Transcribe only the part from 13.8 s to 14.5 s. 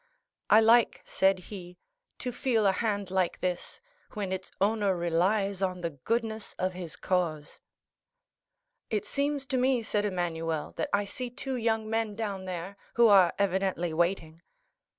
waiting."